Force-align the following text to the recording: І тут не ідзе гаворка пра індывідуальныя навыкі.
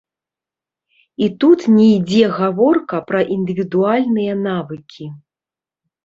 І 1.25 1.25
тут 1.41 1.59
не 1.73 1.83
ідзе 1.97 2.23
гаворка 2.39 3.01
пра 3.09 3.21
індывідуальныя 3.35 4.33
навыкі. 4.47 5.05